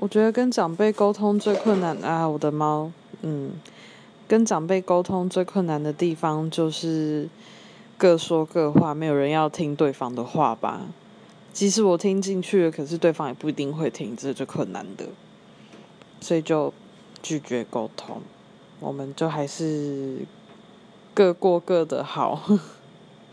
[0.00, 2.26] 我觉得跟长辈沟通最困难啊！
[2.26, 3.50] 我的猫，嗯，
[4.26, 7.28] 跟长辈沟通最困难的地方就是
[7.98, 10.86] 各说各话，没有人要听对方的话吧？
[11.52, 15.04] 即使我听进去了，可是对方也不一定会听，这就困难的，
[16.22, 16.72] 所以就
[17.22, 18.22] 拒绝沟通，
[18.80, 20.20] 我们就还是
[21.12, 22.40] 各过各的好。